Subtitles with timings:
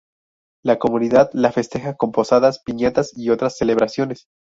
[0.65, 4.25] La comunidad la festeja con posadas, piñatas y otras celebraciones.